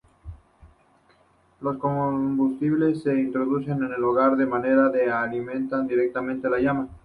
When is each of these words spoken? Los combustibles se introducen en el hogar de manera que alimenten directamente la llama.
Los 1.59 1.77
combustibles 1.77 3.03
se 3.03 3.19
introducen 3.21 3.83
en 3.83 3.93
el 3.93 4.03
hogar 4.03 4.35
de 4.35 4.47
manera 4.47 4.91
que 4.91 5.07
alimenten 5.11 5.85
directamente 5.85 6.49
la 6.49 6.57
llama. 6.59 6.87